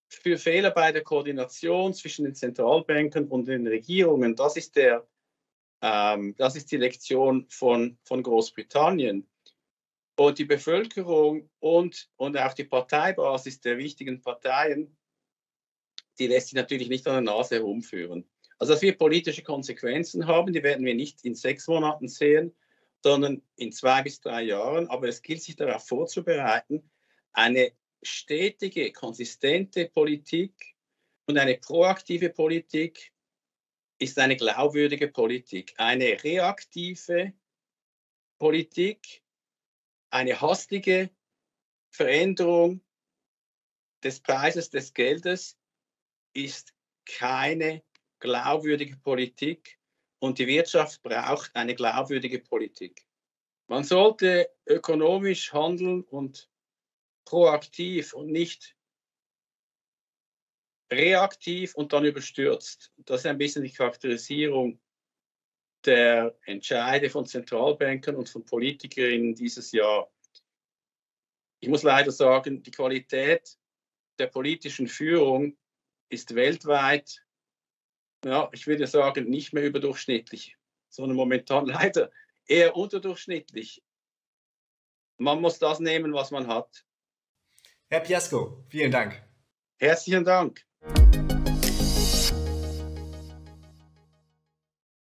für 0.08 0.38
Fehler 0.38 0.70
bei 0.70 0.92
der 0.92 1.02
Koordination 1.02 1.94
zwischen 1.94 2.24
den 2.24 2.34
Zentralbanken 2.34 3.28
und 3.28 3.48
den 3.48 3.66
Regierungen. 3.66 4.36
Das 4.36 4.56
ist, 4.56 4.76
der, 4.76 5.06
ähm, 5.82 6.34
das 6.36 6.56
ist 6.56 6.70
die 6.70 6.76
Lektion 6.76 7.46
von, 7.48 7.98
von 8.04 8.22
Großbritannien. 8.22 9.26
Und 10.18 10.38
die 10.38 10.44
Bevölkerung 10.44 11.50
und, 11.58 12.10
und 12.16 12.38
auch 12.38 12.54
die 12.54 12.64
Parteibasis 12.64 13.60
der 13.60 13.78
wichtigen 13.78 14.22
Parteien, 14.22 14.96
die 16.18 16.26
lässt 16.26 16.48
sich 16.48 16.56
natürlich 16.56 16.88
nicht 16.88 17.06
an 17.06 17.24
der 17.24 17.34
Nase 17.34 17.56
herumführen. 17.56 18.28
Also, 18.58 18.72
dass 18.72 18.82
wir 18.82 18.96
politische 18.96 19.42
Konsequenzen 19.42 20.26
haben, 20.26 20.52
die 20.52 20.62
werden 20.62 20.84
wir 20.86 20.94
nicht 20.94 21.24
in 21.24 21.34
sechs 21.34 21.68
Monaten 21.68 22.08
sehen, 22.08 22.54
sondern 23.02 23.42
in 23.56 23.72
zwei 23.72 24.02
bis 24.02 24.20
drei 24.20 24.42
Jahren. 24.42 24.88
Aber 24.88 25.08
es 25.08 25.22
gilt, 25.22 25.42
sich 25.42 25.56
darauf 25.56 25.86
vorzubereiten, 25.86 26.90
eine 27.32 27.72
stetige, 28.02 28.92
konsistente 28.92 29.88
Politik 29.88 30.74
und 31.26 31.38
eine 31.38 31.58
proaktive 31.58 32.30
Politik 32.30 33.12
ist 33.98 34.18
eine 34.18 34.36
glaubwürdige 34.36 35.08
Politik. 35.08 35.74
Eine 35.76 36.22
reaktive 36.22 37.32
Politik, 38.38 39.22
eine 40.10 40.40
hastige 40.40 41.10
Veränderung 41.90 42.82
des 44.02 44.20
Preises 44.20 44.70
des 44.70 44.92
Geldes 44.92 45.58
ist 46.36 46.74
keine 47.06 47.82
glaubwürdige 48.18 48.96
Politik 48.96 49.78
und 50.18 50.38
die 50.38 50.46
Wirtschaft 50.46 51.02
braucht 51.02 51.54
eine 51.54 51.74
glaubwürdige 51.74 52.40
Politik. 52.40 53.06
Man 53.68 53.84
sollte 53.84 54.50
ökonomisch 54.66 55.52
handeln 55.52 56.02
und 56.02 56.50
proaktiv 57.24 58.12
und 58.14 58.28
nicht 58.28 58.76
reaktiv 60.90 61.74
und 61.74 61.92
dann 61.92 62.04
überstürzt. 62.04 62.92
Das 62.98 63.20
ist 63.20 63.26
ein 63.26 63.38
bisschen 63.38 63.64
die 63.64 63.72
Charakterisierung 63.72 64.80
der 65.84 66.36
Entscheide 66.44 67.10
von 67.10 67.26
Zentralbanken 67.26 68.16
und 68.16 68.28
von 68.28 68.44
Politikerinnen 68.44 69.34
dieses 69.34 69.72
Jahr. 69.72 70.12
Ich 71.60 71.68
muss 71.68 71.82
leider 71.82 72.12
sagen, 72.12 72.62
die 72.62 72.70
Qualität 72.70 73.58
der 74.18 74.28
politischen 74.28 74.88
Führung 74.88 75.56
ist 76.08 76.34
weltweit, 76.34 77.22
ja, 78.24 78.48
ich 78.52 78.66
würde 78.66 78.86
sagen, 78.86 79.28
nicht 79.28 79.52
mehr 79.52 79.64
überdurchschnittlich, 79.64 80.56
sondern 80.88 81.16
momentan 81.16 81.66
leider 81.66 82.10
eher 82.46 82.76
unterdurchschnittlich. 82.76 83.82
Man 85.18 85.40
muss 85.40 85.58
das 85.58 85.80
nehmen, 85.80 86.12
was 86.12 86.30
man 86.30 86.46
hat. 86.46 86.84
Herr 87.88 88.00
Piasco, 88.00 88.64
vielen 88.68 88.90
Dank. 88.90 89.22
Herzlichen 89.78 90.24
Dank. 90.24 90.66